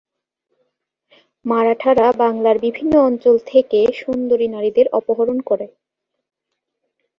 মারাঠারা 1.45 2.07
বাংলার 2.21 2.57
বিভিন্ন 2.59 2.93
অঞ্চল 3.01 3.35
থেকে 3.47 3.79
সুন্দরী 3.95 4.47
নারীদের 4.47 4.87
অপহরণ 4.99 5.37
করে। 5.49 5.67